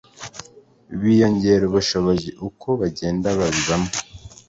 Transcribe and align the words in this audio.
biyongera 1.01 1.63
ubushobozi 1.69 2.29
uko 2.47 2.67
bagendaga 2.79 3.39
babibamo 3.47 3.89